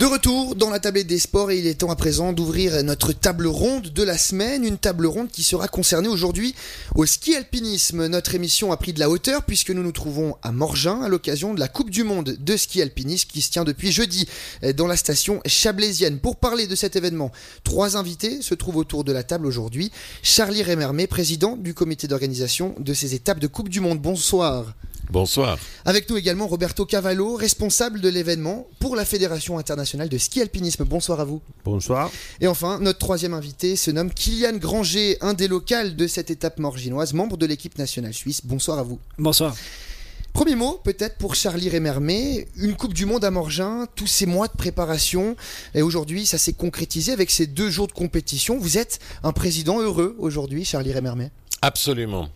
De 0.00 0.06
retour 0.06 0.56
dans 0.56 0.70
la 0.70 0.80
tablette 0.80 1.06
des 1.06 1.20
sports 1.20 1.52
et 1.52 1.58
il 1.58 1.68
est 1.68 1.74
temps 1.74 1.90
à 1.90 1.94
présent 1.94 2.32
d'ouvrir 2.32 2.82
notre 2.82 3.12
table 3.12 3.46
ronde 3.46 3.90
de 3.90 4.02
la 4.02 4.18
semaine, 4.18 4.64
une 4.64 4.76
table 4.76 5.06
ronde 5.06 5.28
qui 5.30 5.44
sera 5.44 5.68
concernée 5.68 6.08
aujourd'hui 6.08 6.56
au 6.96 7.06
ski 7.06 7.36
alpinisme. 7.36 8.08
Notre 8.08 8.34
émission 8.34 8.72
a 8.72 8.76
pris 8.76 8.92
de 8.92 8.98
la 8.98 9.08
hauteur 9.08 9.44
puisque 9.44 9.70
nous 9.70 9.84
nous 9.84 9.92
trouvons 9.92 10.34
à 10.42 10.50
Morgin 10.50 11.00
à 11.02 11.08
l'occasion 11.08 11.54
de 11.54 11.60
la 11.60 11.68
Coupe 11.68 11.90
du 11.90 12.02
Monde 12.02 12.36
de 12.40 12.56
ski 12.56 12.82
alpinisme 12.82 13.28
qui 13.30 13.40
se 13.40 13.52
tient 13.52 13.64
depuis 13.64 13.92
jeudi 13.92 14.28
dans 14.74 14.88
la 14.88 14.96
station 14.96 15.40
chablaisienne. 15.46 16.18
Pour 16.18 16.36
parler 16.36 16.66
de 16.66 16.74
cet 16.74 16.96
événement, 16.96 17.30
trois 17.62 17.96
invités 17.96 18.42
se 18.42 18.54
trouvent 18.54 18.78
autour 18.78 19.04
de 19.04 19.12
la 19.12 19.22
table 19.22 19.46
aujourd'hui. 19.46 19.92
Charlie 20.24 20.64
Remermé, 20.64 21.06
président 21.06 21.56
du 21.56 21.72
comité 21.72 22.08
d'organisation 22.08 22.74
de 22.80 22.94
ces 22.94 23.14
étapes 23.14 23.38
de 23.38 23.46
Coupe 23.46 23.68
du 23.68 23.78
Monde. 23.78 24.00
Bonsoir. 24.00 24.74
Bonsoir. 25.10 25.58
Avec 25.84 26.08
nous 26.08 26.16
également 26.16 26.46
Roberto 26.46 26.86
Cavallo, 26.86 27.34
responsable 27.34 28.00
de 28.00 28.08
l'événement 28.08 28.68
pour 28.78 28.94
la 28.94 29.04
Fédération 29.04 29.58
internationale 29.58 30.08
de 30.08 30.18
ski 30.18 30.40
alpinisme. 30.40 30.84
Bonsoir 30.84 31.18
à 31.18 31.24
vous. 31.24 31.42
Bonsoir. 31.64 32.12
Et 32.40 32.46
enfin, 32.46 32.78
notre 32.78 33.00
troisième 33.00 33.34
invité 33.34 33.74
se 33.74 33.90
nomme 33.90 34.12
Kylian 34.12 34.58
Granger, 34.58 35.18
un 35.20 35.34
des 35.34 35.48
locales 35.48 35.96
de 35.96 36.06
cette 36.06 36.30
étape 36.30 36.60
morginoise, 36.60 37.12
membre 37.12 37.36
de 37.36 37.46
l'équipe 37.46 37.76
nationale 37.76 38.14
suisse. 38.14 38.42
Bonsoir 38.44 38.78
à 38.78 38.84
vous. 38.84 39.00
Bonsoir. 39.18 39.56
Premier 40.32 40.54
mot, 40.54 40.80
peut-être 40.84 41.16
pour 41.18 41.34
Charlie 41.34 41.68
Remermé, 41.68 42.46
une 42.56 42.76
Coupe 42.76 42.94
du 42.94 43.04
Monde 43.04 43.24
à 43.24 43.32
Morgin, 43.32 43.88
tous 43.96 44.06
ces 44.06 44.26
mois 44.26 44.46
de 44.46 44.56
préparation, 44.56 45.34
et 45.74 45.82
aujourd'hui 45.82 46.24
ça 46.24 46.38
s'est 46.38 46.52
concrétisé 46.52 47.10
avec 47.12 47.32
ces 47.32 47.48
deux 47.48 47.68
jours 47.68 47.88
de 47.88 47.92
compétition. 47.92 48.58
Vous 48.58 48.78
êtes 48.78 49.00
un 49.24 49.32
président 49.32 49.80
heureux 49.80 50.14
aujourd'hui, 50.20 50.64
Charlie 50.64 50.92
Remermé 50.92 51.30
Absolument. 51.62 52.28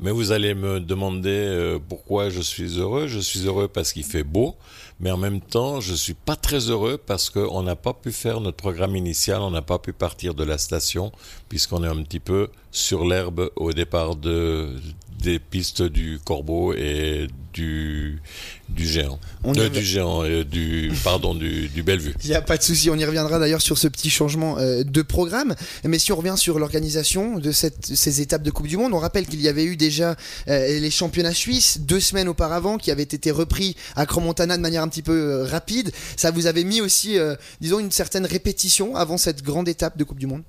Mais 0.00 0.10
vous 0.10 0.32
allez 0.32 0.54
me 0.54 0.80
demander 0.80 1.28
euh, 1.28 1.78
pourquoi 1.88 2.30
je 2.30 2.40
suis 2.40 2.78
heureux. 2.78 3.06
Je 3.08 3.18
suis 3.18 3.46
heureux 3.46 3.68
parce 3.68 3.92
qu'il 3.92 4.04
fait 4.04 4.22
beau, 4.22 4.56
mais 5.00 5.10
en 5.10 5.16
même 5.16 5.40
temps, 5.40 5.80
je 5.80 5.94
suis 5.94 6.14
pas 6.14 6.36
très 6.36 6.70
heureux 6.70 6.98
parce 6.98 7.30
qu'on 7.30 7.62
n'a 7.62 7.76
pas 7.76 7.92
pu 7.92 8.12
faire 8.12 8.40
notre 8.40 8.56
programme 8.56 8.96
initial, 8.96 9.40
on 9.40 9.50
n'a 9.50 9.62
pas 9.62 9.78
pu 9.78 9.92
partir 9.92 10.34
de 10.34 10.44
la 10.44 10.58
station, 10.58 11.12
puisqu'on 11.48 11.82
est 11.82 11.88
un 11.88 12.02
petit 12.02 12.20
peu 12.20 12.48
sur 12.70 13.04
l'herbe 13.04 13.50
au 13.56 13.72
départ 13.72 14.16
de, 14.16 14.76
des 15.20 15.38
pistes 15.38 15.82
du 15.82 16.18
Corbeau 16.24 16.72
et 16.72 17.28
du, 17.52 18.20
du 18.68 18.86
géant. 18.86 19.18
Euh, 19.44 19.68
du 19.68 19.84
géant, 19.84 20.24
euh, 20.24 20.44
du, 20.44 20.92
pardon, 21.02 21.34
du, 21.34 21.68
du 21.68 21.82
Bellevue. 21.82 22.14
Il 22.22 22.30
n'y 22.30 22.36
a 22.36 22.42
pas 22.42 22.56
de 22.56 22.62
souci, 22.62 22.90
on 22.90 22.96
y 22.96 23.04
reviendra 23.04 23.38
d'ailleurs 23.38 23.62
sur 23.62 23.78
ce 23.78 23.88
petit 23.88 24.10
changement 24.10 24.58
euh, 24.58 24.84
de 24.84 25.02
programme. 25.02 25.54
Mais 25.84 25.98
si 25.98 26.12
on 26.12 26.16
revient 26.16 26.34
sur 26.36 26.58
l'organisation 26.58 27.38
de 27.38 27.52
cette, 27.52 27.86
ces 27.86 28.20
étapes 28.20 28.42
de 28.42 28.50
Coupe 28.50 28.68
du 28.68 28.76
Monde, 28.76 28.92
on 28.92 28.98
rappelle 28.98 29.26
qu'il 29.26 29.40
y 29.40 29.48
avait 29.48 29.64
eu 29.64 29.76
déjà 29.76 30.16
les 30.46 30.90
championnats 30.90 31.34
suisses 31.34 31.80
deux 31.80 32.00
semaines 32.00 32.28
auparavant 32.28 32.78
qui 32.78 32.90
avaient 32.90 33.02
été 33.02 33.30
repris 33.30 33.76
à 33.96 34.06
Cromontana 34.06 34.56
de 34.56 34.62
manière 34.62 34.82
un 34.82 34.88
petit 34.88 35.02
peu 35.02 35.42
rapide. 35.42 35.92
Ça 36.16 36.30
vous 36.30 36.46
avait 36.46 36.64
mis 36.64 36.80
aussi, 36.80 37.16
disons, 37.60 37.78
une 37.78 37.90
certaine 37.90 38.26
répétition 38.26 38.96
avant 38.96 39.18
cette 39.18 39.42
grande 39.42 39.68
étape 39.68 39.96
de 39.96 40.04
Coupe 40.04 40.18
du 40.18 40.26
Monde? 40.26 40.42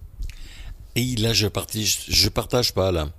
Et 0.95 1.15
là, 1.15 1.33
je 1.33 1.47
partage, 1.47 2.05
je 2.07 2.29
partage 2.29 2.73
pas 2.73 2.91
là. 2.91 3.09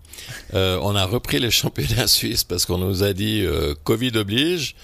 Euh, 0.55 0.79
on 0.83 0.95
a 0.95 1.05
repris 1.05 1.39
les 1.39 1.51
championnats 1.51 2.07
suisses 2.09 2.45
parce 2.45 2.67
qu'on 2.67 2.79
nous 2.79 3.03
a 3.03 3.13
dit 3.13 3.43
euh, 3.45 3.75
Covid 3.85 4.13
oblige. 4.17 4.75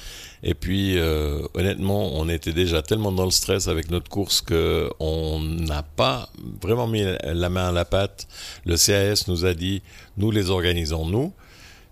Et 0.45 0.55
puis, 0.55 0.97
euh, 0.99 1.43
honnêtement, 1.55 2.13
on 2.15 2.29
était 2.29 2.53
déjà 2.53 2.81
tellement 2.81 3.11
dans 3.11 3.25
le 3.25 3.33
stress 3.33 3.67
avec 3.67 3.91
notre 3.91 4.09
course 4.09 4.41
que 4.41 4.89
on 5.01 5.41
n'a 5.41 5.83
pas 5.83 6.29
vraiment 6.63 6.87
mis 6.87 7.05
la 7.25 7.49
main 7.49 7.71
à 7.71 7.73
la 7.73 7.85
pâte. 7.85 8.29
Le 8.65 8.77
CAS 8.77 9.25
nous 9.27 9.45
a 9.45 9.55
dit, 9.55 9.83
nous 10.17 10.31
les 10.31 10.51
organisons 10.51 11.07
nous. 11.07 11.33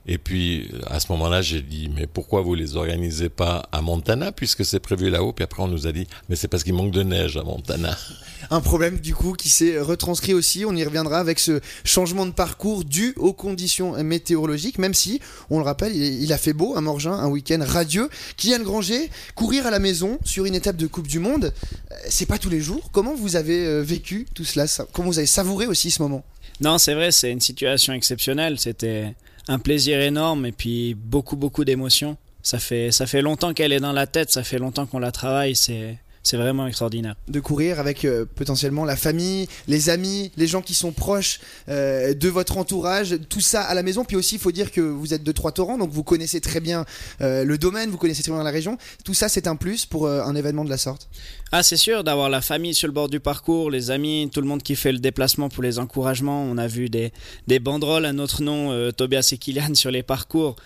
Et 0.09 0.19
puis, 0.19 0.71
à 0.87 1.01
ce 1.01 1.11
moment-là, 1.12 1.43
j'ai 1.43 1.62
dit, 1.62 1.91
mais 1.95 2.07
pourquoi 2.07 2.41
vous 2.41 2.55
les 2.55 2.77
organisez 2.77 3.29
pas 3.29 3.69
à 3.73 3.83
Montana, 3.83 4.31
puisque 4.31 4.65
c'est 4.65 4.79
prévu 4.79 5.11
là-haut? 5.11 5.33
Puis 5.33 5.43
après, 5.43 5.63
on 5.65 5.69
nous 5.69 5.89
a 5.89 5.93
dit, 5.93 6.07
mais 6.29 6.37
c'est 6.37 6.47
parce 6.47 6.63
qu'il 6.63 6.75
manque 6.75 6.93
de 6.93 7.03
neige 7.03 7.37
à 7.37 7.43
Montana. 7.43 7.97
Un 8.51 8.61
problème, 8.61 9.01
du 9.01 9.15
coup, 9.15 9.33
qui 9.33 9.48
s'est 9.48 9.81
retranscrit 9.81 10.33
aussi. 10.33 10.65
On 10.65 10.77
y 10.77 10.85
reviendra 10.85 11.19
avec 11.19 11.41
ce 11.41 11.61
changement 11.85 12.25
de 12.25 12.30
parcours 12.30 12.85
dû 12.85 13.14
aux 13.17 13.33
conditions 13.33 14.01
météorologiques, 14.05 14.79
même 14.79 14.95
si, 14.95 15.20
on 15.51 15.58
le 15.58 15.64
rappelle, 15.64 15.97
il, 15.97 16.33
a 16.33 16.39
fait 16.39 16.53
beau 16.53 16.77
à 16.77 16.80
Morgin, 16.80 17.13
un 17.13 17.29
week-end 17.29 17.59
radieux. 17.61 18.09
Kylian 18.36 18.63
Granger, 18.63 19.11
courir 19.35 19.67
à 19.67 19.70
la 19.70 19.80
maison 19.80 20.20
sur 20.25 20.45
une 20.45 20.55
étape 20.55 20.77
de 20.77 20.86
Coupe 20.86 21.09
du 21.09 21.19
Monde, 21.19 21.53
euh, 21.91 21.95
c'est 22.09 22.27
pas 22.27 22.39
tous 22.39 22.51
les 22.51 22.61
jours. 22.61 22.91
Comment 22.92 23.17
vous 23.17 23.35
avez 23.35 23.67
euh, 23.67 23.83
vécu 23.83 24.27
tout 24.35 24.45
cela? 24.45 24.67
Comment 24.92 25.09
vous 25.09 25.19
avez 25.19 25.27
savouré 25.27 25.67
aussi 25.67 25.91
ce 25.91 26.01
moment? 26.01 26.25
Non, 26.61 26.79
c'est 26.79 26.95
vrai, 26.95 27.11
c'est 27.11 27.33
une 27.33 27.41
situation 27.41 27.92
exceptionnelle. 27.92 28.59
C'était, 28.59 29.14
un 29.48 29.58
plaisir 29.58 30.01
énorme 30.01 30.46
et 30.46 30.52
puis 30.52 30.95
beaucoup 30.95 31.36
beaucoup 31.36 31.64
d'émotions. 31.64 32.17
Ça 32.42 32.58
fait 32.58 32.92
ça 32.92 33.07
fait 33.07 33.23
longtemps 33.23 33.55
qu'elle 33.55 33.73
est 33.73 33.80
dans 33.80 33.92
la 33.92 34.07
tête, 34.07 34.30
ça 34.30 34.45
fait 34.45 34.58
longtemps 34.58 34.86
qu'on 34.86 34.98
la 34.98 35.12
travaille, 35.12 35.57
c'est 35.57 35.98
c'est 36.27 36.37
vraiment 36.37 36.67
extraordinaire. 36.67 37.14
De 37.29 37.39
courir 37.39 37.79
avec 37.79 38.05
euh, 38.05 38.25
potentiellement 38.35 38.85
la 38.85 38.97
famille, 38.97 39.47
les 39.69 39.91
amis, 39.91 40.33
les 40.37 40.48
gens 40.48 40.61
qui 40.61 40.75
sont 40.75 40.91
proches 40.91 41.39
euh, 41.69 42.14
de 42.14 42.29
votre 42.29 42.59
entourage, 42.59 43.17
tout 43.29 43.41
ça 43.41 43.63
à 43.63 43.75
la 43.75 43.85
maison. 43.85 44.05
Puis 44.05 44.17
aussi, 44.17 44.35
il 44.35 44.41
faut 44.41 44.51
dire 44.51 44.73
que 44.73 44.81
vous 44.81 45.15
êtes 45.15 45.23
de 45.23 45.31
Trois-Torrents, 45.31 45.79
donc 45.79 45.91
vous 45.91 46.03
connaissez 46.03 46.41
très 46.41 46.59
bien 46.59 46.85
euh, 47.20 47.45
le 47.45 47.59
domaine, 47.59 47.91
vous 47.91 47.97
connaissez 47.97 48.25
très 48.25 48.33
bien 48.33 48.42
la 48.42 48.51
région. 48.51 48.77
Tout 49.05 49.15
ça, 49.15 49.29
c'est 49.29 49.47
un 49.47 49.55
plus 49.55 49.86
pour 49.86 50.09
un 50.09 50.35
événement 50.35 50.65
de 50.65 50.70
la 50.70 50.79
sorte. 50.79 51.09
Ah, 51.53 51.63
c'est 51.63 51.77
sûr, 51.77 52.03
d'avoir 52.03 52.29
la 52.29 52.41
famille 52.41 52.75
sur 52.75 52.89
le 52.89 52.92
bord 52.92 53.09
du 53.09 53.20
parcours, 53.20 53.70
les 53.70 53.92
amis, 53.92 54.29
tout 54.33 54.41
le 54.41 54.48
monde 54.48 54.65
qui 54.65 54.75
fait 54.75 54.91
le 54.91 54.98
déplacement 54.98 55.48
pour 55.48 55.63
les 55.63 55.79
encouragements. 55.79 56.42
On 56.42 56.59
a 56.59 56.67
vu 56.67 56.89
des, 56.89 57.13
des 57.47 57.61
banderoles 57.61 58.05
à 58.05 58.13
notre 58.13 58.42
nom, 58.42 58.91
Tobias 58.91 59.29
et 59.31 59.39
Kylian, 59.39 59.77
sur 59.77 59.92
les 59.92 60.03
parcours 60.03 60.57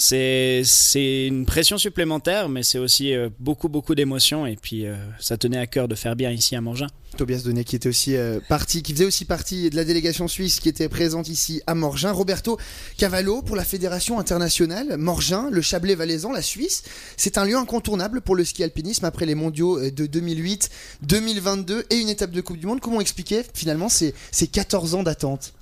c'est 0.00 1.26
une 1.26 1.44
pression 1.44 1.76
supplémentaire, 1.76 2.48
mais 2.48 2.62
c'est 2.62 2.78
aussi 2.78 3.12
euh, 3.12 3.30
beaucoup 3.40 3.68
beaucoup 3.68 3.96
d'émotions 3.96 4.46
et 4.46 4.54
puis 4.54 4.86
euh, 4.86 4.94
ça 5.18 5.36
tenait 5.36 5.58
à 5.58 5.66
cœur 5.66 5.88
de 5.88 5.96
faire 5.96 6.14
bien 6.14 6.30
ici 6.30 6.54
à 6.54 6.60
Morgin. 6.60 6.86
Tobias 7.16 7.42
Donnet 7.44 7.64
qui 7.64 7.74
était 7.74 7.88
aussi 7.88 8.16
euh, 8.16 8.38
parti, 8.48 8.84
qui 8.84 8.92
faisait 8.92 9.06
aussi 9.06 9.24
partie 9.24 9.70
de 9.70 9.76
la 9.76 9.84
délégation 9.84 10.28
suisse 10.28 10.60
qui 10.60 10.68
était 10.68 10.88
présente 10.88 11.28
ici 11.28 11.62
à 11.66 11.74
Morgin. 11.74 12.12
Roberto 12.12 12.58
Cavallo 12.96 13.42
pour 13.42 13.56
la 13.56 13.64
fédération 13.64 14.20
internationale 14.20 14.96
Morgin, 14.96 15.50
le 15.50 15.62
Chablais 15.62 15.96
valaisan, 15.96 16.30
la 16.30 16.42
Suisse. 16.42 16.84
C'est 17.16 17.36
un 17.36 17.44
lieu 17.44 17.56
incontournable 17.56 18.20
pour 18.20 18.36
le 18.36 18.44
ski 18.44 18.62
alpinisme 18.62 19.04
après 19.04 19.26
les 19.26 19.34
mondiaux 19.34 19.90
de 19.90 20.06
2008, 20.06 20.70
2022 21.02 21.86
et 21.90 21.96
une 21.96 22.08
étape 22.08 22.30
de 22.30 22.40
Coupe 22.40 22.58
du 22.58 22.66
Monde. 22.66 22.78
Comment 22.78 23.00
expliquer 23.00 23.42
finalement 23.52 23.88
ces, 23.88 24.14
ces 24.30 24.46
14 24.46 24.94
ans 24.94 25.02
d'attente? 25.02 25.54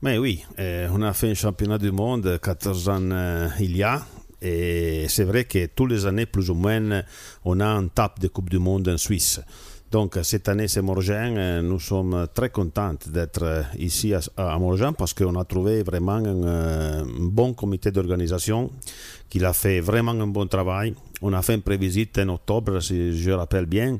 Mais 0.00 0.16
oui, 0.16 0.44
euh, 0.60 0.88
on 0.92 1.02
a 1.02 1.12
fait 1.12 1.30
un 1.30 1.34
championnat 1.34 1.78
du 1.78 1.90
monde 1.90 2.38
14 2.40 2.88
ans 2.88 3.10
euh, 3.10 3.48
il 3.58 3.76
y 3.76 3.82
a. 3.82 4.00
Et 4.40 5.06
c'est 5.08 5.24
vrai 5.24 5.44
que 5.44 5.66
tous 5.66 5.86
les 5.86 6.06
années, 6.06 6.26
plus 6.26 6.50
ou 6.50 6.54
moins, 6.54 7.02
on 7.44 7.58
a 7.58 7.66
un 7.66 7.88
tape 7.88 8.20
de 8.20 8.28
Coupe 8.28 8.48
du 8.48 8.60
Monde 8.60 8.88
en 8.88 8.96
Suisse. 8.96 9.40
Donc 9.90 10.16
cette 10.22 10.48
année, 10.48 10.68
c'est 10.68 10.82
Morgin. 10.82 11.36
Euh, 11.36 11.62
nous 11.62 11.80
sommes 11.80 12.28
très 12.32 12.50
contents 12.50 12.94
d'être 13.06 13.64
ici 13.78 14.14
à, 14.14 14.20
à 14.36 14.58
parce 14.96 15.14
qu'on 15.14 15.34
a 15.34 15.44
trouvé 15.44 15.82
vraiment 15.82 16.12
un, 16.12 16.44
un 17.00 17.04
bon 17.18 17.54
comité 17.54 17.90
d'organisation 17.90 18.70
qui 19.28 19.44
a 19.44 19.52
fait 19.52 19.80
vraiment 19.80 20.12
un 20.12 20.26
bon 20.28 20.46
travail. 20.46 20.94
On 21.22 21.32
a 21.32 21.42
fait 21.42 21.54
une 21.54 21.62
prévisite 21.62 22.18
en 22.18 22.28
octobre, 22.28 22.80
si 22.80 23.18
je 23.18 23.32
rappelle 23.32 23.66
bien 23.66 23.98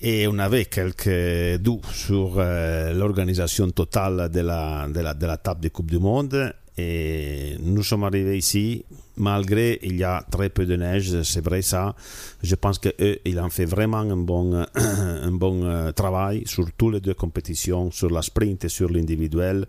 et 0.00 0.26
on 0.26 0.38
avait 0.38 0.64
quelques 0.66 1.60
doutes 1.60 1.86
sur 1.86 2.34
euh, 2.36 2.92
l'organisation 2.92 3.70
totale 3.70 4.28
de 4.30 4.40
la, 4.40 4.86
de, 4.88 5.00
la, 5.00 5.14
de 5.14 5.26
la 5.26 5.36
table 5.36 5.60
de 5.60 5.68
Coupe 5.68 5.90
du 5.90 5.98
Monde. 5.98 6.54
Et 6.76 7.56
nous 7.60 7.84
sommes 7.84 8.02
arrivés 8.02 8.36
ici, 8.36 8.84
malgré 9.16 9.78
il 9.82 9.96
y 9.96 10.02
a 10.02 10.24
très 10.28 10.48
peu 10.48 10.66
de 10.66 10.74
neige, 10.74 11.22
c'est 11.22 11.44
vrai 11.44 11.62
ça. 11.62 11.94
Je 12.42 12.56
pense 12.56 12.80
qu'eux, 12.80 13.18
ils 13.24 13.38
ont 13.38 13.48
fait 13.48 13.64
vraiment 13.64 13.98
un 13.98 14.16
bon, 14.16 14.66
un 14.74 15.30
bon 15.30 15.64
euh, 15.64 15.92
travail 15.92 16.42
sur 16.46 16.66
toutes 16.72 16.94
les 16.94 17.00
deux 17.00 17.14
compétitions, 17.14 17.92
sur 17.92 18.10
la 18.10 18.22
sprint 18.22 18.64
et 18.64 18.68
sur 18.68 18.90
l'individuel. 18.90 19.66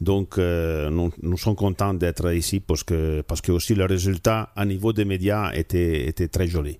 Donc, 0.00 0.38
euh, 0.38 0.88
nous, 0.88 1.12
nous, 1.22 1.36
sommes 1.36 1.56
contents 1.56 1.92
d'être 1.92 2.32
ici 2.32 2.60
parce 2.60 2.84
que, 2.84 3.20
parce 3.20 3.42
que 3.42 3.52
aussi 3.52 3.74
le 3.74 3.84
résultat 3.84 4.48
à 4.56 4.64
niveau 4.64 4.94
des 4.94 5.04
médias 5.04 5.52
était, 5.52 6.08
était 6.08 6.28
très 6.28 6.46
joli. 6.46 6.78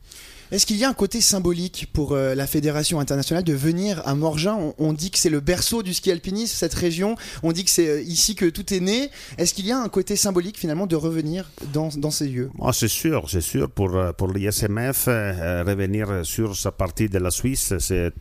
Est-ce 0.53 0.65
qu'il 0.65 0.76
y 0.76 0.85
a 0.85 0.88
un 0.88 0.94
côté 0.94 1.20
symbolique 1.20 1.88
pour 1.93 2.12
euh, 2.12 2.37
la 2.37 2.47
Fédération 2.47 3.00
internationale 3.00 3.43
de 3.43 3.53
venir 3.53 4.00
à 4.06 4.15
Morgin? 4.15 4.73
On, 4.79 4.93
dit 4.93 5.11
que 5.11 5.19
c'est 5.19 5.29
le 5.29 5.41
berceau 5.41 5.82
du 5.82 5.93
ski 5.93 6.12
alpinisme, 6.12 6.55
cette 6.55 6.75
région. 6.75 7.17
On 7.43 7.50
dit 7.50 7.65
que 7.65 7.70
c'est 7.70 7.88
euh, 7.88 8.00
ici 8.03 8.37
que 8.37 8.47
tout 8.47 8.73
est 8.73 8.79
né. 8.79 9.11
Est-ce 9.38 9.55
qu'il 9.55 9.67
y 9.67 9.73
a 9.73 9.79
un 9.79 9.88
côté 9.88 10.15
symbolique 10.15 10.56
finalement 10.56 10.87
de 10.87 10.94
revenir 10.94 11.50
dans, 11.73 11.91
ces 12.12 12.29
lieux? 12.29 12.50
Oh, 12.61 12.70
C'est 12.73 12.87
sûr, 12.87 13.29
c'est 13.29 13.41
sûr. 13.41 13.69
Pour, 13.69 13.97
euh, 13.97 14.12
pour 14.12 14.29
l'ISMF, 14.29 15.06
revenir 15.06 16.25
sur 16.25 16.56
sa 16.56 16.70
partie 16.70 17.09
de 17.09 17.19
la 17.19 17.32
Suisse, 17.32 17.75
c'est 17.81 18.12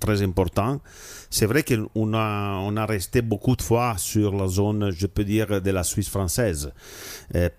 très 0.00 0.22
important. 0.22 0.80
C'est 1.36 1.46
vrai 1.46 1.64
qu'on 1.64 2.14
a, 2.14 2.60
on 2.62 2.76
a 2.76 2.86
resté 2.86 3.20
beaucoup 3.20 3.56
de 3.56 3.62
fois 3.62 3.96
sur 3.98 4.36
la 4.36 4.46
zone, 4.46 4.92
je 4.92 5.08
peux 5.08 5.24
dire, 5.24 5.60
de 5.60 5.70
la 5.72 5.82
Suisse 5.82 6.08
française, 6.08 6.72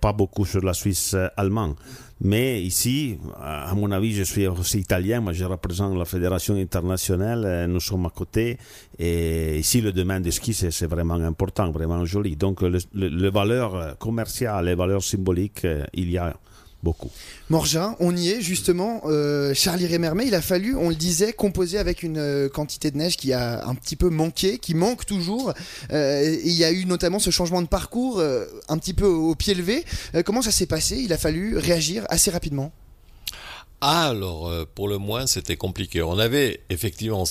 pas 0.00 0.14
beaucoup 0.14 0.46
sur 0.46 0.62
la 0.62 0.72
Suisse 0.72 1.14
allemande. 1.36 1.74
Mais 2.22 2.62
ici, 2.62 3.18
à 3.38 3.74
mon 3.74 3.90
avis, 3.90 4.14
je 4.14 4.22
suis 4.22 4.46
aussi 4.46 4.78
italien, 4.78 5.20
moi 5.20 5.34
je 5.34 5.44
représente 5.44 5.94
la 5.94 6.06
fédération 6.06 6.54
internationale, 6.54 7.44
euh, 7.44 7.66
nous 7.66 7.80
sommes 7.80 8.06
à 8.06 8.10
côté, 8.10 8.56
et 8.98 9.58
ici 9.58 9.82
le 9.82 9.92
domaine 9.92 10.22
du 10.22 10.32
ski 10.32 10.54
c'est 10.54 10.86
vraiment 10.86 11.16
important, 11.16 11.70
vraiment 11.70 12.02
joli. 12.06 12.34
Donc 12.34 12.62
les 12.62 13.30
valeurs 13.30 13.98
commerciales, 13.98 14.64
les 14.64 14.74
valeurs 14.74 15.02
symboliques, 15.02 15.66
euh, 15.66 15.84
il 15.92 16.10
y 16.10 16.16
a 16.16 16.34
beaucoup. 16.86 17.10
Morgin, 17.50 17.96
on 17.98 18.16
y 18.16 18.30
est 18.30 18.40
justement. 18.40 19.02
Euh, 19.06 19.54
Charlie 19.54 19.88
Rémermet, 19.88 20.24
il 20.28 20.36
a 20.36 20.40
fallu, 20.40 20.76
on 20.76 20.88
le 20.88 20.94
disait, 20.94 21.32
composer 21.32 21.78
avec 21.78 22.04
une 22.04 22.18
euh, 22.18 22.48
quantité 22.48 22.92
de 22.92 22.96
neige 22.96 23.16
qui 23.16 23.32
a 23.32 23.66
un 23.66 23.74
petit 23.74 23.96
peu 23.96 24.08
manqué, 24.08 24.58
qui 24.58 24.74
manque 24.74 25.04
toujours. 25.04 25.52
Euh, 25.92 26.38
il 26.44 26.52
y 26.52 26.62
a 26.62 26.70
eu 26.70 26.86
notamment 26.86 27.18
ce 27.18 27.30
changement 27.30 27.60
de 27.60 27.66
parcours 27.66 28.22
un 28.68 28.78
petit 28.78 28.94
peu 28.94 29.06
au, 29.06 29.34
pied 29.34 29.54
levé. 29.54 29.84
comment 30.24 30.42
ça 30.42 30.52
s'est 30.52 30.66
passé? 30.66 30.96
Il 30.96 31.12
a 31.12 31.18
fallu 31.18 31.58
réagir 31.58 32.04
assez 32.08 32.30
rapidement. 32.30 32.70
Ah, 33.80 34.10
alors, 34.10 34.50
pour 34.76 34.88
le 34.88 34.98
moins, 34.98 35.26
c'était 35.26 35.56
compliqué. 35.56 36.02
On 36.02 36.18
avait 36.20 36.60
effectivement, 36.70 37.24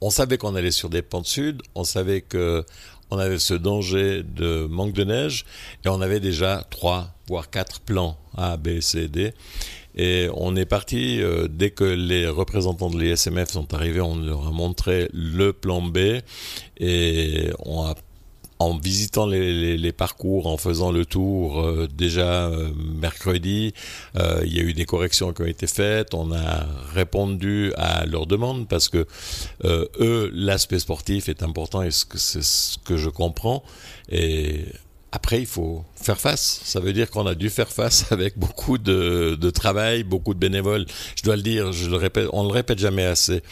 on 0.00 0.10
savait 0.10 0.38
qu'on 0.38 0.54
allait 0.54 0.70
sur 0.70 0.88
des 0.88 1.02
pentes 1.02 1.26
sud, 1.26 1.60
on 1.74 1.84
savait 1.84 2.22
que 2.22 2.64
on 3.12 3.18
avait 3.18 3.38
ce 3.38 3.52
danger 3.52 4.22
de 4.22 4.66
manque 4.70 4.94
de 4.94 5.04
neige 5.04 5.44
et 5.84 5.90
on 5.90 6.00
avait 6.00 6.18
déjà 6.18 6.64
trois 6.70 7.14
voire 7.28 7.50
quatre 7.50 7.80
plans 7.80 8.16
A, 8.36 8.56
B, 8.56 8.80
C, 8.80 9.06
D. 9.08 9.34
Et 9.94 10.30
on 10.34 10.56
est 10.56 10.64
parti, 10.64 11.20
euh, 11.20 11.46
dès 11.46 11.70
que 11.70 11.84
les 11.84 12.26
représentants 12.26 12.88
de 12.88 12.98
l'ISMF 12.98 13.50
sont 13.50 13.74
arrivés, 13.74 14.00
on 14.00 14.16
leur 14.16 14.46
a 14.48 14.50
montré 14.50 15.10
le 15.12 15.52
plan 15.52 15.82
B 15.82 15.98
et 16.78 17.50
on 17.58 17.84
a 17.84 17.94
en 18.62 18.78
visitant 18.78 19.26
les, 19.26 19.92
parcours, 19.92 20.46
en 20.46 20.56
faisant 20.56 20.92
le 20.92 21.04
tour 21.04 21.60
euh, 21.60 21.88
déjà 21.92 22.46
euh, 22.46 22.70
mercredi, 22.76 23.74
euh, 24.16 24.42
il 24.44 24.56
y 24.56 24.60
a 24.60 24.62
eu 24.62 24.72
des 24.72 24.84
corrections 24.84 25.32
qui 25.32 25.42
ont 25.42 25.46
été 25.46 25.66
faites. 25.66 26.14
On 26.14 26.32
a 26.32 26.66
répondu 26.94 27.72
à 27.76 28.06
leurs 28.06 28.26
demandes 28.26 28.68
parce 28.68 28.88
que 28.88 29.06
eux, 29.64 30.30
l'aspect 30.32 30.78
sportif 30.78 31.28
est 31.28 31.42
important 31.42 31.82
et 31.82 31.90
c'est 31.90 32.42
ce 32.42 32.78
que 32.78 32.96
je 32.96 33.08
comprends. 33.08 33.62
Et 34.08 34.64
après, 35.10 35.40
il 35.40 35.46
faut 35.46 35.84
faire 35.94 36.18
face. 36.18 36.60
Ça 36.64 36.80
veut 36.80 36.92
dire 36.92 37.10
qu'on 37.10 37.26
a 37.26 37.34
dû 37.34 37.50
faire 37.50 37.68
face 37.68 38.06
avec 38.12 38.38
beaucoup 38.38 38.78
de, 38.78 39.50
travail, 39.50 40.04
beaucoup 40.04 40.34
de 40.34 40.38
bénévoles. 40.38 40.86
Je 41.16 41.22
dois 41.22 41.36
le 41.36 41.42
dire, 41.42 41.72
je 41.72 41.90
le 41.90 41.96
répète, 41.96 42.28
on 42.32 42.44
le 42.44 42.52
répète 42.52 42.78
jamais 42.78 43.04
assez. 43.04 43.42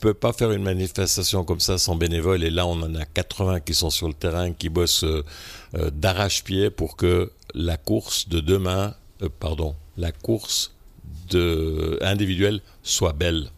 Peut 0.00 0.14
pas 0.14 0.32
faire 0.32 0.50
une 0.50 0.62
manifestation 0.62 1.44
comme 1.44 1.60
ça 1.60 1.78
sans 1.78 1.94
bénévoles. 1.94 2.42
Et 2.42 2.50
là, 2.50 2.66
on 2.66 2.82
en 2.82 2.94
a 2.94 3.04
80 3.04 3.60
qui 3.60 3.74
sont 3.74 3.90
sur 3.90 4.08
le 4.08 4.14
terrain, 4.14 4.52
qui 4.52 4.68
bossent 4.68 5.04
euh, 5.04 5.22
euh, 5.76 5.90
d'arrache-pied 5.90 6.70
pour 6.70 6.96
que 6.96 7.30
la 7.54 7.76
course 7.76 8.28
de 8.28 8.40
demain, 8.40 8.94
euh, 9.22 9.28
pardon, 9.38 9.76
la 9.96 10.10
course 10.10 10.74
de 11.28 11.98
individuelle 12.00 12.60
soit 12.82 13.12
belle. 13.12 13.50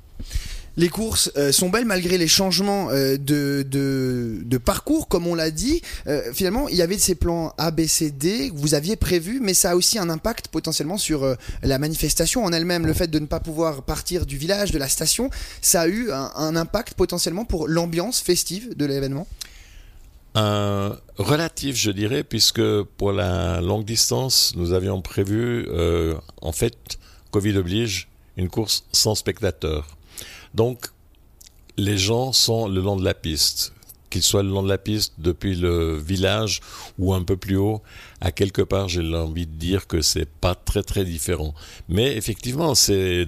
Les 0.78 0.88
courses 0.88 1.30
euh, 1.36 1.52
sont 1.52 1.68
belles 1.68 1.84
malgré 1.84 2.16
les 2.16 2.28
changements 2.28 2.88
euh, 2.90 3.18
de, 3.18 4.58
parcours, 4.58 5.06
comme 5.08 5.26
on 5.26 5.34
l'a 5.34 5.50
dit. 5.50 5.82
Euh, 6.06 6.32
finalement, 6.32 6.68
il 6.68 6.76
y 6.76 6.82
avait 6.82 6.98
ces 6.98 7.14
plans 7.14 7.52
A, 7.58 7.70
B, 7.70 7.86
C, 7.86 8.10
D 8.10 8.50
que 8.50 8.56
vous 8.56 8.74
aviez 8.74 8.96
prévus, 8.96 9.40
mais 9.40 9.54
ça 9.54 9.72
a 9.72 9.76
aussi 9.76 9.98
un 9.98 10.08
impact 10.08 10.48
potentiellement 10.48 10.96
sur 10.96 11.36
la 11.62 11.78
manifestation 11.78 12.44
en 12.44 12.52
elle-même. 12.52 12.86
Le 12.86 12.94
fait 12.94 13.08
de 13.08 13.18
ne 13.18 13.26
pas 13.26 13.40
pouvoir 13.40 13.82
partir 13.82 14.24
du 14.24 14.38
village, 14.38 14.70
de 14.70 14.78
la 14.78 14.88
station, 14.88 15.30
ça 15.60 15.82
a 15.82 15.88
eu 15.88 16.10
un, 16.10 16.56
impact 16.56 16.94
potentiellement 16.94 17.44
pour 17.44 17.68
l'ambiance 17.68 18.20
festive 18.20 18.76
de 18.76 18.84
l'événement 18.84 19.26
un 20.34 20.96
relatif, 21.18 21.76
je 21.76 21.90
dirais, 21.90 22.24
puisque 22.24 22.62
pour 22.96 23.12
la 23.12 23.60
longue 23.60 23.84
distance, 23.84 24.54
nous 24.56 24.72
avions 24.72 25.02
prévu, 25.02 25.68
en 26.40 26.52
fait, 26.52 26.74
Covid 27.30 27.58
oblige, 27.58 28.08
une 28.38 28.48
course 28.48 28.84
sans 28.92 29.14
spectateurs. 29.14 29.86
Donc, 30.54 30.86
les 31.76 31.98
gens 31.98 32.32
sont 32.32 32.68
le 32.68 32.80
long 32.80 32.96
de 32.96 33.04
la 33.04 33.14
piste, 33.14 33.72
qu'ils 34.10 34.22
soient 34.22 34.42
le 34.42 34.50
long 34.50 34.62
de 34.62 34.68
la 34.68 34.78
piste 34.78 35.14
depuis 35.18 35.54
le 35.54 35.96
village 35.96 36.60
ou 36.98 37.14
un 37.14 37.22
peu 37.22 37.36
plus 37.36 37.56
haut, 37.56 37.82
à 38.20 38.30
quelque 38.30 38.62
part, 38.62 38.88
j'ai 38.88 39.02
envie 39.14 39.46
de 39.46 39.54
dire 39.54 39.86
que 39.86 40.02
c'est 40.02 40.28
pas 40.28 40.54
très 40.54 40.82
très 40.82 41.04
différent. 41.04 41.54
Mais 41.88 42.16
effectivement, 42.16 42.74
c'est 42.74 43.26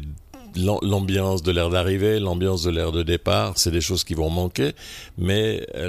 l'ambiance 0.57 1.43
de 1.43 1.51
l'air 1.51 1.71
d'arrivée, 1.71 2.21
l'ambiance 2.21 2.63
de 2.63 2.71
l'air 2.71 2.93
de 2.93 3.03
départ, 3.03 3.55
c'est 3.57 3.71
des 3.71 3.81
choses 3.81 4.05
qui 4.05 4.15
vont 4.15 4.31
manquer, 4.31 4.73
mais 5.19 5.67
euh, 5.75 5.89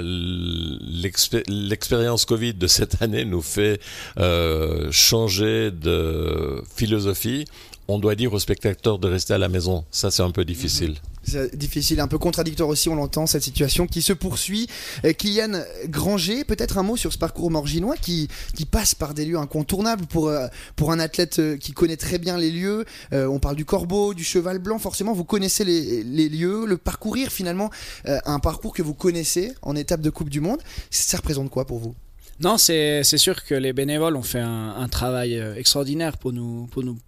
l'expérience 1.46 2.24
Covid 2.24 2.54
de 2.54 2.66
cette 2.66 3.00
année 3.02 3.24
nous 3.24 3.42
fait 3.42 3.80
euh, 4.18 4.90
changer 4.90 5.70
de 5.70 6.62
philosophie. 6.74 7.44
On 7.88 7.98
doit 7.98 8.14
dire 8.14 8.32
aux 8.32 8.38
spectateurs 8.38 8.98
de 8.98 9.08
rester 9.08 9.34
à 9.34 9.38
la 9.38 9.48
maison. 9.48 9.84
Ça, 9.90 10.10
c'est 10.10 10.22
un 10.22 10.30
peu 10.30 10.44
difficile. 10.44 10.90
Mhm. 10.90 10.96
C'est 11.26 11.56
difficile, 11.56 11.98
un 11.98 12.06
peu 12.06 12.18
contradictoire 12.18 12.68
aussi, 12.68 12.88
on 12.88 12.94
l'entend, 12.94 13.26
cette 13.26 13.42
situation 13.42 13.88
qui 13.88 14.00
se 14.00 14.12
poursuit. 14.12 14.68
Euh, 15.04 15.12
Kylian 15.12 15.60
Granger, 15.88 16.44
peut-être 16.44 16.78
un 16.78 16.84
mot 16.84 16.96
sur 16.96 17.12
ce 17.12 17.18
parcours 17.18 17.50
morginois 17.50 17.96
qui, 17.96 18.28
qui 18.54 18.64
passe 18.64 18.94
par 18.94 19.12
des 19.12 19.24
lieux 19.24 19.38
incontournables 19.38 20.06
pour, 20.06 20.28
euh, 20.28 20.46
pour 20.76 20.92
un 20.92 21.00
athlète 21.00 21.40
euh, 21.40 21.56
qui 21.56 21.72
connaît 21.72 21.96
très 21.96 22.18
bien 22.18 22.38
les 22.38 22.50
lieux. 22.50 22.84
on 23.12 23.38
parle 23.40 23.56
du 23.56 23.64
corbeau, 23.64 24.14
du 24.14 24.22
cheval 24.24 24.58
blanc, 24.58 24.78
forcément, 24.78 25.12
vous 25.12 25.24
connaissez 25.24 25.64
les, 25.64 26.04
les 26.04 26.28
lieux, 26.28 26.64
le 26.64 26.76
parcourir 26.76 27.30
finalement, 27.30 27.70
un 28.04 28.38
parcours 28.38 28.72
que 28.72 28.82
vous 28.82 28.94
connaissez 28.94 29.52
en 29.62 29.74
étape 29.74 30.00
de 30.00 30.10
Coupe 30.10 30.28
du 30.28 30.40
Monde. 30.40 30.60
Ça 30.90 31.16
représente 31.16 31.50
quoi 31.50 31.66
pour 31.66 31.78
vous? 31.78 31.94
Non, 32.40 32.58
c'est 32.58 33.02
sûr 33.04 33.44
que 33.44 33.54
les 33.54 33.72
bénévoles 33.72 34.16
ont 34.16 34.22
fait 34.22 34.40
un, 34.40 34.88
travail 34.88 35.34
extraordinaire 35.56 36.18
pour 36.18 36.32
nous, 36.32 36.66
pour 36.70 36.82
nous 36.82 36.98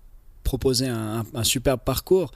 proposer 0.49 0.89
un, 0.89 1.45
superbe 1.45 1.81
parcours. 1.85 2.33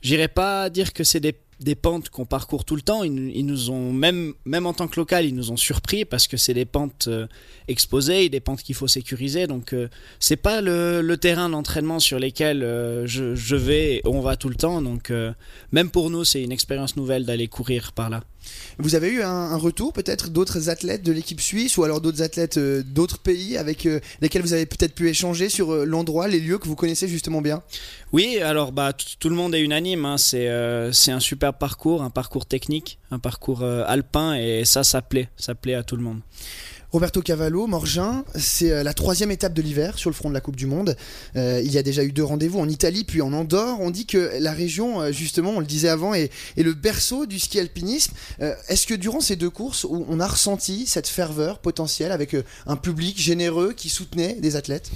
J'irai 0.00 0.28
pas 0.28 0.70
dire 0.70 0.92
que 0.92 1.02
c'est 1.02 1.18
des, 1.18 1.74
pentes 1.74 2.10
qu'on 2.10 2.24
parcourt 2.24 2.64
tout 2.64 2.76
le 2.76 2.82
temps. 2.82 3.02
Ils, 3.02 3.44
nous 3.44 3.70
ont, 3.70 3.92
même, 3.92 4.34
même 4.44 4.66
en 4.66 4.72
tant 4.72 4.86
que 4.86 5.00
local, 5.00 5.24
ils 5.24 5.34
nous 5.34 5.50
ont 5.50 5.56
surpris 5.56 6.04
parce 6.04 6.28
que 6.28 6.36
c'est 6.36 6.54
des 6.54 6.64
pentes 6.64 7.08
euh, 7.08 7.26
exposées, 7.66 8.28
des 8.28 8.38
pentes 8.38 8.62
qu'il 8.62 8.76
faut 8.76 8.86
sécuriser. 8.86 9.48
Donc, 9.48 9.72
euh, 9.72 9.88
c'est 10.20 10.36
pas 10.36 10.60
le, 10.60 11.16
terrain 11.16 11.48
d'entraînement 11.48 11.98
sur 11.98 12.20
lesquels 12.20 12.62
euh, 12.62 13.04
je, 13.06 13.34
je, 13.34 13.56
vais, 13.56 14.00
on 14.04 14.20
va 14.20 14.36
tout 14.36 14.48
le 14.48 14.54
temps. 14.54 14.80
Donc, 14.80 15.12
même 15.72 15.90
pour 15.90 16.10
nous, 16.10 16.24
c'est 16.24 16.42
une 16.42 16.52
expérience 16.52 16.94
nouvelle 16.94 17.24
d'aller 17.24 17.48
courir 17.48 17.92
par 17.92 18.10
là. 18.10 18.22
Vous 18.78 18.94
avez 18.94 19.08
eu 19.08 19.22
un, 19.22 19.56
retour 19.56 19.92
peut-être 19.92 20.28
d'autres 20.30 20.68
athlètes 20.68 21.02
de 21.02 21.12
l'équipe 21.12 21.40
suisse 21.40 21.76
ou 21.78 21.84
alors 21.84 22.00
d'autres 22.00 22.22
athlètes 22.22 22.58
euh, 22.58 22.82
d'autres 22.82 23.18
pays 23.18 23.56
avec 23.56 23.86
euh, 23.86 24.00
lesquels 24.20 24.42
vous 24.42 24.52
avez 24.52 24.66
peut-être 24.66 24.94
pu 24.94 25.08
échanger 25.08 25.48
sur 25.48 25.72
euh, 25.72 25.84
l'endroit, 25.84 26.28
les 26.28 26.40
lieux 26.40 26.58
que 26.58 26.68
vous 26.68 26.76
connaissez 26.76 27.08
justement 27.08 27.40
bien? 27.40 27.62
Oui, 28.12 28.38
alors 28.38 28.72
bah, 28.72 28.92
tout 29.18 29.28
le 29.28 29.34
monde 29.34 29.54
est 29.54 29.60
unanime. 29.60 30.04
Hein. 30.04 30.16
C'est 30.18 30.48
un 30.48 31.20
super 31.20 31.54
parcours, 31.54 32.02
un 32.02 32.10
parcours 32.10 32.46
technique, 32.46 32.98
un 33.10 33.18
parcours 33.18 33.62
alpin 33.62 34.34
et 34.34 34.64
ça, 34.64 34.84
ça 34.84 35.02
plaît. 35.02 35.28
Ça 35.36 35.54
plaît 35.54 35.74
à 35.74 35.82
tout 35.82 35.96
le 35.96 36.02
monde. 36.02 36.20
Roberto 36.92 37.20
Cavallo, 37.20 37.66
Morgin, 37.66 38.24
c'est 38.36 38.70
euh, 38.70 38.82
la 38.84 38.94
troisième 38.94 39.32
étape 39.32 39.52
de 39.52 39.60
l'hiver 39.60 39.98
sur 39.98 40.08
le 40.08 40.14
front 40.14 40.28
de 40.28 40.34
la 40.34 40.40
Coupe 40.40 40.56
du 40.56 40.66
Monde. 40.66 40.96
Euh, 41.34 41.60
il 41.64 41.72
y 41.72 41.78
a 41.78 41.82
déjà 41.82 42.04
eu 42.04 42.12
deux 42.12 42.22
rendez-vous 42.22 42.60
en 42.60 42.68
Italie 42.68 43.02
puis 43.04 43.22
en 43.22 43.32
Andorre. 43.32 43.80
On 43.80 43.90
dit 43.90 44.06
que 44.06 44.38
la 44.38 44.52
région, 44.52 45.00
euh, 45.00 45.12
justement, 45.12 45.50
on 45.56 45.60
le 45.60 45.66
disait 45.66 45.88
avant, 45.88 46.14
est, 46.14 46.30
le 46.56 46.72
berceau 46.74 47.26
du 47.26 47.38
ski 47.38 47.58
alpinisme. 47.58 48.12
Est-ce 48.68 48.86
que 48.86 48.94
durant 48.94 49.20
ces 49.20 49.36
deux 49.36 49.50
courses, 49.50 49.84
on 49.84 50.20
a 50.20 50.26
ressenti 50.26 50.86
cette 50.86 51.08
ferveur 51.08 51.58
potentielle 51.58 52.12
avec 52.12 52.36
un 52.66 52.76
public 52.76 53.18
généreux 53.20 53.72
qui 53.72 53.88
soutenait 53.88 54.34
des 54.34 54.56
athlètes? 54.56 54.90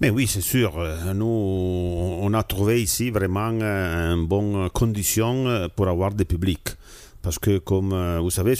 Mais 0.00 0.10
oui, 0.10 0.26
c'est 0.26 0.40
sûr. 0.40 0.72
Nous, 1.14 1.26
on 1.26 2.34
a 2.34 2.42
trouvé 2.42 2.82
ici 2.82 3.10
vraiment 3.10 3.50
une 3.50 4.26
bonne 4.26 4.70
condition 4.70 5.68
pour 5.76 5.88
avoir 5.88 6.12
des 6.12 6.24
publics. 6.24 6.68
Parce 7.22 7.38
que, 7.38 7.58
comme 7.58 8.18
vous 8.20 8.30
savez, 8.30 8.54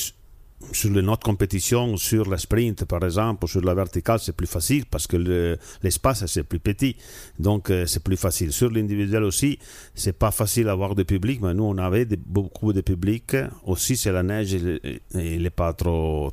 sur 0.72 0.90
les 0.90 1.02
autres 1.02 1.24
compétitions, 1.24 1.96
sur 1.96 2.28
la 2.28 2.38
sprint 2.38 2.84
par 2.84 3.04
exemple, 3.04 3.48
sur 3.48 3.60
la 3.62 3.74
verticale, 3.74 4.18
c'est 4.20 4.36
plus 4.36 4.46
facile 4.46 4.86
parce 4.86 5.06
que 5.06 5.58
l'espace 5.82 6.24
c'est 6.26 6.44
plus 6.44 6.60
petit, 6.60 6.96
donc 7.38 7.70
euh, 7.70 7.86
c'est 7.86 8.02
plus 8.02 8.16
facile. 8.16 8.52
Sur 8.52 8.70
l'individuel 8.70 9.24
aussi, 9.24 9.58
c'est 9.94 10.16
pas 10.18 10.30
facile 10.30 10.64
d'avoir 10.64 10.94
de 10.94 11.02
public, 11.02 11.40
mais 11.42 11.54
nous 11.54 11.64
on 11.64 11.78
avait 11.78 12.06
beaucoup 12.26 12.72
de 12.72 12.80
public. 12.80 13.36
Aussi, 13.64 13.96
c'est 13.96 14.12
la 14.12 14.22
neige, 14.22 14.52
il 14.52 15.42
n'est 15.42 15.50
pas 15.50 15.72
trop 15.72 16.30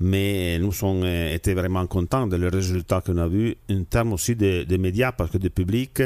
mais 0.00 0.58
nous 0.58 0.72
sommes 0.72 1.04
euh, 1.04 1.34
été 1.34 1.54
vraiment 1.54 1.86
contents 1.86 2.26
de 2.26 2.36
le 2.36 2.48
résultat 2.48 3.00
qu'on 3.00 3.18
a 3.18 3.28
vu 3.28 3.56
en 3.70 3.84
termes 3.84 4.12
aussi 4.12 4.34
de, 4.34 4.64
de 4.64 4.76
médias 4.76 5.12
parce 5.12 5.30
que 5.30 5.38
de 5.38 5.48
public 5.48 6.02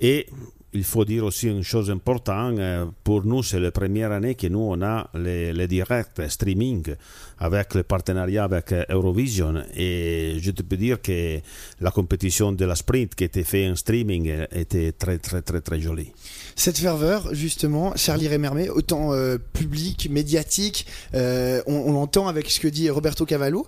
et 0.00 0.26
il 0.74 0.84
faut 0.84 1.04
dire 1.04 1.24
aussi 1.24 1.46
une 1.46 1.62
chose 1.62 1.90
importante, 1.90 2.58
euh, 2.58 2.84
pour 3.04 3.24
nous 3.24 3.42
c'est 3.42 3.60
la 3.60 3.70
première 3.70 4.10
année 4.10 4.34
que 4.34 4.48
nous 4.48 4.58
on 4.58 4.82
a 4.82 5.08
les, 5.14 5.52
les 5.52 5.68
directs 5.68 6.20
streaming 6.28 6.94
avec 7.38 7.74
le 7.74 7.84
partenariat 7.84 8.44
avec 8.44 8.72
euh, 8.72 8.84
Eurovision 8.90 9.62
et 9.76 10.36
je 10.40 10.50
te 10.50 10.62
peux 10.62 10.76
dire 10.76 11.00
que 11.00 11.38
la 11.80 11.90
compétition 11.92 12.50
de 12.52 12.64
la 12.64 12.74
sprint 12.74 13.14
qui 13.14 13.22
était 13.22 13.44
faite 13.44 13.70
en 13.70 13.76
streaming 13.76 14.28
euh, 14.28 14.46
était 14.52 14.90
très 14.90 15.18
très 15.18 15.42
très 15.42 15.60
très 15.60 15.80
jolie. 15.80 16.10
Cette 16.56 16.78
ferveur, 16.78 17.32
justement, 17.34 17.94
Charlie 17.96 18.28
Remermet, 18.28 18.68
autant 18.68 19.10
public, 19.52 20.08
médiatique, 20.08 20.86
on, 21.12 21.92
l'entend 21.92 22.28
avec 22.28 22.48
ce 22.48 22.60
que 22.60 22.68
dit 22.68 22.88
Roberto 22.90 23.26
Cavallo, 23.26 23.66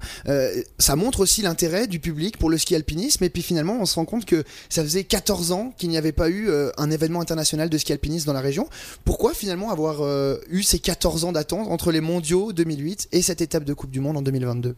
ça 0.78 0.94
montre 0.94 1.20
aussi 1.20 1.42
l'intérêt 1.42 1.88
du 1.88 1.98
public 1.98 2.38
pour 2.38 2.48
le 2.48 2.58
ski 2.58 2.76
alpinisme. 2.76 3.24
Et 3.24 3.28
puis 3.28 3.42
finalement, 3.42 3.78
on 3.80 3.86
se 3.86 3.96
rend 3.96 4.04
compte 4.04 4.24
que 4.24 4.44
ça 4.68 4.84
faisait 4.84 5.02
14 5.02 5.50
ans 5.50 5.74
qu'il 5.76 5.88
n'y 5.88 5.98
avait 5.98 6.12
pas 6.12 6.30
eu 6.30 6.48
un 6.76 6.90
international 7.20 7.68
de 7.68 7.78
ski 7.78 7.92
alpinisme 7.92 8.26
dans 8.26 8.32
la 8.32 8.40
région. 8.40 8.68
Pourquoi 9.04 9.34
finalement 9.34 9.70
avoir 9.70 10.02
eu 10.48 10.62
ces 10.62 10.78
14 10.78 11.24
ans 11.24 11.32
d'attente 11.32 11.68
entre 11.68 11.92
les 11.92 12.00
mondiaux 12.00 12.52
2008 12.52 13.08
et 13.12 13.22
cette 13.22 13.40
étape 13.40 13.64
de 13.64 13.74
Coupe 13.74 13.90
du 13.90 14.00
Monde 14.00 14.16
en 14.16 14.22
2022 14.22 14.76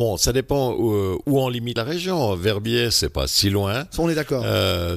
Bon, 0.00 0.16
ça 0.16 0.32
dépend 0.32 0.72
où, 0.72 1.20
où 1.26 1.40
on 1.40 1.50
limite 1.50 1.76
la 1.76 1.84
région. 1.84 2.34
Verbier, 2.34 2.90
c'est 2.90 3.10
pas 3.10 3.26
si 3.26 3.50
loin. 3.50 3.84
On 3.98 4.08
est 4.08 4.14
d'accord. 4.14 4.42
Euh, 4.46 4.96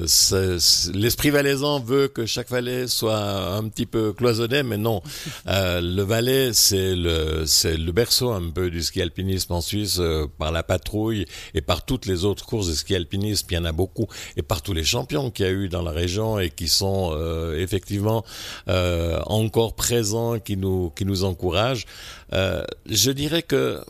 L'esprit 0.94 1.28
valaisan 1.28 1.78
veut 1.78 2.08
que 2.08 2.24
chaque 2.24 2.48
vallée 2.48 2.86
soit 2.88 3.18
un 3.18 3.68
petit 3.68 3.84
peu 3.84 4.14
cloisonné, 4.14 4.62
mais 4.62 4.78
non. 4.78 5.02
Euh, 5.46 5.80
le 5.82 6.02
Valais, 6.02 6.52
c'est 6.54 6.94
le, 6.94 7.44
c'est 7.44 7.76
le 7.76 7.92
berceau 7.92 8.30
un 8.30 8.48
peu 8.50 8.70
du 8.70 8.82
ski 8.82 9.02
alpinisme 9.02 9.52
en 9.52 9.60
Suisse, 9.60 9.98
euh, 10.00 10.26
par 10.38 10.52
la 10.52 10.62
patrouille 10.62 11.26
et 11.52 11.60
par 11.60 11.84
toutes 11.84 12.06
les 12.06 12.24
autres 12.24 12.46
courses 12.46 12.68
de 12.68 12.72
ski 12.72 12.94
alpinisme. 12.94 13.46
Il 13.50 13.54
y 13.54 13.58
en 13.58 13.66
a 13.66 13.72
beaucoup, 13.72 14.06
et 14.38 14.42
par 14.42 14.62
tous 14.62 14.72
les 14.72 14.84
champions 14.84 15.30
qu'il 15.30 15.44
y 15.44 15.48
a 15.48 15.52
eu 15.52 15.68
dans 15.68 15.82
la 15.82 15.90
région 15.90 16.38
et 16.38 16.48
qui 16.48 16.68
sont 16.68 17.10
euh, 17.12 17.58
effectivement 17.58 18.24
euh, 18.68 19.20
encore 19.26 19.74
présents, 19.74 20.38
qui 20.38 20.56
nous, 20.56 20.90
qui 20.96 21.04
nous 21.04 21.24
encouragent. 21.24 21.84
Euh, 22.32 22.64
je 22.86 23.10
dirais 23.10 23.42
que 23.42 23.80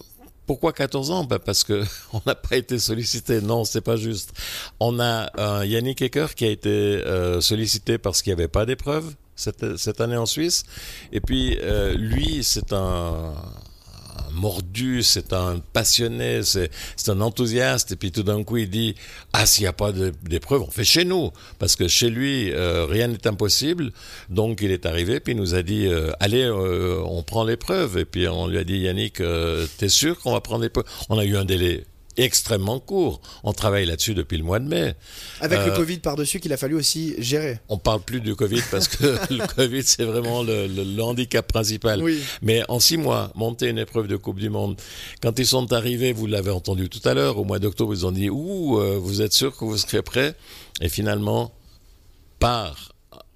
pourquoi 0.46 0.72
14 0.72 1.10
ans? 1.10 1.24
Ben 1.24 1.38
Parce 1.38 1.64
que 1.64 1.84
on 2.12 2.20
n'a 2.26 2.34
pas 2.34 2.56
été 2.56 2.78
sollicité. 2.78 3.40
Non, 3.40 3.64
c'est 3.64 3.80
pas 3.80 3.96
juste. 3.96 4.32
On 4.80 5.00
a 5.00 5.30
un 5.36 5.64
Yannick 5.64 6.02
Ecker 6.02 6.26
qui 6.34 6.44
a 6.44 6.50
été 6.50 6.68
euh, 6.70 7.40
sollicité 7.40 7.98
parce 7.98 8.22
qu'il 8.22 8.34
n'y 8.34 8.40
avait 8.40 8.48
pas 8.48 8.66
d'épreuve 8.66 9.14
cette, 9.36 9.76
cette 9.76 10.00
année 10.00 10.16
en 10.16 10.26
Suisse. 10.26 10.64
Et 11.12 11.20
puis, 11.20 11.58
euh, 11.62 11.94
lui, 11.94 12.44
c'est 12.44 12.72
un 12.72 13.34
mordu, 14.34 15.02
c'est 15.02 15.32
un 15.32 15.60
passionné, 15.72 16.40
c'est 16.42 16.70
un 17.08 17.20
enthousiaste. 17.20 17.92
Et 17.92 17.96
puis 17.96 18.12
tout 18.12 18.22
d'un 18.22 18.42
coup, 18.44 18.58
il 18.58 18.68
dit 18.68 18.94
Ah, 19.32 19.46
s'il 19.46 19.62
n'y 19.62 19.68
a 19.68 19.72
pas 19.72 19.92
d'épreuve, 19.92 20.62
on 20.62 20.70
fait 20.70 20.84
chez 20.84 21.04
nous. 21.04 21.30
Parce 21.58 21.76
que 21.76 21.88
chez 21.88 22.10
lui, 22.10 22.52
euh, 22.52 22.86
rien 22.86 23.08
n'est 23.08 23.26
impossible. 23.26 23.92
Donc 24.28 24.60
il 24.62 24.70
est 24.70 24.86
arrivé, 24.86 25.20
puis 25.20 25.32
il 25.32 25.38
nous 25.38 25.54
a 25.54 25.62
dit 25.62 25.86
euh, 25.86 26.12
Allez, 26.20 26.42
euh, 26.42 27.02
on 27.06 27.22
prend 27.22 27.44
l'épreuve. 27.44 27.98
Et 27.98 28.04
puis 28.04 28.28
on 28.28 28.46
lui 28.46 28.58
a 28.58 28.64
dit 28.64 28.78
Yannick, 28.78 29.22
t'es 29.78 29.88
sûr 29.88 30.18
qu'on 30.20 30.32
va 30.32 30.40
prendre 30.40 30.62
l'épreuve? 30.62 30.84
On 31.08 31.18
a 31.18 31.24
eu 31.24 31.36
un 31.36 31.44
délai 31.44 31.84
extrêmement 32.16 32.80
court. 32.80 33.20
On 33.42 33.52
travaille 33.52 33.86
là-dessus 33.86 34.14
depuis 34.14 34.36
le 34.38 34.44
mois 34.44 34.58
de 34.60 34.66
mai. 34.68 34.94
Avec 35.40 35.58
le 35.66 35.72
euh, 35.72 35.76
Covid 35.76 35.98
par-dessus 35.98 36.40
qu'il 36.40 36.52
a 36.52 36.56
fallu 36.56 36.74
aussi 36.74 37.14
gérer. 37.18 37.58
On 37.68 37.78
parle 37.78 38.00
plus 38.02 38.20
du 38.20 38.34
Covid 38.36 38.60
parce 38.70 38.88
que 38.88 39.04
le 39.32 39.46
Covid, 39.54 39.82
c'est 39.82 40.04
vraiment 40.04 40.42
le, 40.42 40.66
le- 40.66 40.84
le 40.84 41.02
handicap 41.02 41.46
principal. 41.50 42.02
Oui. 42.02 42.20
Mais 42.42 42.62
en 42.68 42.78
six 42.80 42.96
mois, 42.96 43.32
monter 43.34 43.68
une 43.68 43.78
épreuve 43.78 44.06
de 44.06 44.16
Coupe 44.16 44.38
du 44.38 44.50
Monde. 44.50 44.80
Quand 45.22 45.38
ils 45.38 45.46
sont 45.46 45.72
arrivés, 45.72 46.12
vous 46.12 46.26
l'avez 46.26 46.50
entendu 46.50 46.88
tout 46.88 47.06
à 47.08 47.14
l'heure, 47.14 47.38
au 47.38 47.44
mois 47.44 47.58
d'octobre, 47.58 47.92
ils 47.94 48.06
ont 48.06 48.12
dit 48.12 48.30
Ouh, 48.30 48.78
euh, 48.78 48.98
vous 49.00 49.22
êtes 49.22 49.32
sûr 49.32 49.56
que 49.56 49.64
vous 49.64 49.76
serez 49.78 50.02
prêts? 50.02 50.34
Et 50.80 50.88
finalement, 50.88 51.52
par, 52.38 52.92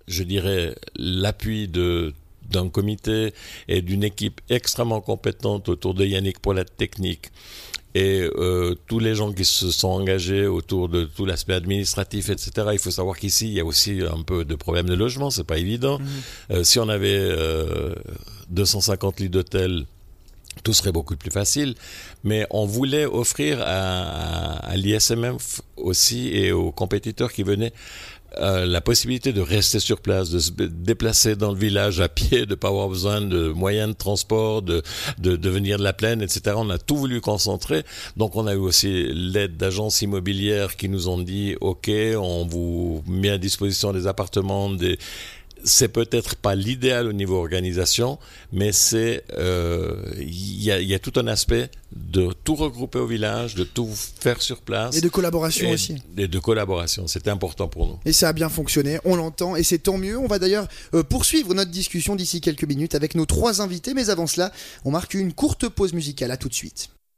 je 0.06 0.23
dirais, 0.23 0.75
l'appui 0.97 1.68
de 1.68 2.12
d'un 2.49 2.69
comité 2.69 3.33
et 3.69 3.83
d'une 3.83 4.05
équipe 4.05 4.40
extrêmement 4.49 5.00
compétente 5.00 5.69
autour 5.69 5.95
de 5.95 6.05
Yannick 6.05 6.38
pour 6.40 6.55
la 6.55 6.64
technique 6.64 7.31
et 7.95 8.28
euh, 8.37 8.75
tous 8.87 8.99
les 8.99 9.14
gens 9.14 9.33
qui 9.33 9.45
se 9.45 9.71
sont 9.71 9.88
engagés 9.88 10.47
autour 10.47 10.88
de 10.88 11.05
tout 11.05 11.25
l'aspect 11.25 11.55
administratif, 11.55 12.28
etc. 12.28 12.69
Il 12.73 12.78
faut 12.78 12.90
savoir 12.90 13.17
qu'ici, 13.17 13.49
il 13.49 13.55
y 13.55 13.61
a 13.61 13.64
aussi 13.64 14.02
un 14.02 14.23
peu 14.23 14.45
de 14.45 14.55
problèmes 14.55 14.88
de 14.88 14.95
logement, 14.95 15.31
c'est 15.31 15.45
pas 15.45 15.59
évident. 15.59 15.99
Euh, 16.50 16.64
si 16.64 16.78
on 16.78 16.88
avait 16.88 17.19
euh, 17.19 17.95
250 18.50 19.21
lits 19.21 19.31
d'hôtel, 19.31 19.87
tout 20.62 20.73
serait 20.73 20.93
beaucoup 20.93 21.17
plus 21.17 21.31
facile. 21.31 21.75
Mais 22.25 22.47
on 22.50 22.67
voulait 22.67 23.07
offrir 23.07 23.62
à, 23.62 24.75
l'ISMF 24.75 25.61
aussi 25.77 26.29
et 26.29 26.53
aux 26.53 26.73
compétiteurs 26.73 27.33
qui 27.33 27.43
venaient 27.43 27.73
euh, 28.41 28.67
la 28.67 28.83
possibilité 28.83 29.33
de 29.33 29.41
rester 29.41 29.81
sur 29.81 30.00
place, 30.00 30.29
de 30.29 30.38
se 30.38 30.50
déplacer 30.50 31.35
dans 31.35 31.50
le 31.50 31.59
village 31.59 32.00
à 32.00 32.11
pied, 32.11 32.45
de 32.45 32.55
pas 32.55 32.69
avoir 32.69 32.88
besoin 32.88 33.23
de 33.23 33.49
moyens 33.49 33.88
de 33.88 33.95
transport, 33.95 34.61
de, 34.61 34.83
de, 35.19 35.35
de 35.37 35.49
venir 35.49 35.79
de 35.79 35.83
la 35.83 35.95
plaine, 35.95 36.21
etc. 36.21 36.55
On 36.57 36.69
a 36.69 36.77
tout 36.77 36.97
voulu 36.97 37.23
concentrer. 37.23 37.85
Donc 38.19 38.37
on 38.37 38.47
a 38.47 38.53
eu 38.53 38.59
aussi 38.59 39.09
l'aide 39.15 39.57
d'agences 39.57 40.03
immobilières 40.03 40.77
qui 40.77 40.91
nous 40.91 41.09
ont 41.09 41.19
dit, 41.19 41.57
OK, 41.62 41.91
on 42.19 42.45
vous 42.45 43.03
met 43.07 43.31
à 43.31 43.38
disposition 43.38 43.95
des 43.95 44.07
appartements, 44.07 44.69
des 44.71 44.99
c'est 45.65 45.88
peut-être 45.88 46.37
pas 46.37 46.55
l'idéal 46.55 47.07
au 47.07 47.12
niveau 47.12 47.37
organisation, 47.37 48.19
mais 48.53 48.73
c'est 48.73 49.25
euh, 49.35 49.97
il 50.19 50.62
y, 50.62 50.71
a, 50.71 50.81
y 50.81 50.95
a 50.95 50.99
tout 50.99 51.12
un 51.17 51.27
aspect 51.27 51.71
de 51.93 52.31
tout 52.45 52.55
regrouper 52.55 52.99
au 52.99 53.07
village, 53.07 53.55
de 53.55 53.65
tout 53.65 53.88
faire 54.21 54.43
sur 54.43 54.61
place 54.61 54.97
Et 54.97 55.00
de 55.00 55.09
collaboration 55.09 55.69
et, 55.69 55.73
aussi. 55.75 55.97
et 56.17 56.29
de 56.29 56.38
collaboration. 56.38 57.07
C'était 57.07 57.31
important 57.31 57.69
pour 57.69 57.87
nous. 57.87 57.99
Et 58.05 58.12
ça 58.12 58.29
a 58.29 58.33
bien 58.33 58.49
fonctionné, 58.49 58.99
on 59.05 59.17
l'entend, 59.17 59.57
et 59.57 59.62
c'est 59.62 59.79
tant 59.79 59.99
mieux. 59.99 60.19
On 60.19 60.27
va 60.27 60.38
d'ailleurs 60.38 60.69
euh, 60.95 61.03
poursuivre 61.03 61.55
notre 61.55 61.71
discussion 61.71 62.17
d'ici 62.17 62.41
quelques 62.41 62.65
minutes 62.65 62.95
avec 62.95 63.15
nos 63.15 63.27
trois 63.27 63.61
invités, 63.62 63.95
mais 63.95 64.11
avant 64.11 64.27
cela, 64.27 64.53
on 64.85 64.91
marque 64.91 65.15
une 65.15 65.33
courte 65.33 65.69
pause 65.69 65.93
musicale. 65.93 66.31
À 66.31 66.37
tout 66.37 66.49
de 66.49 66.55
suite. 66.55 66.91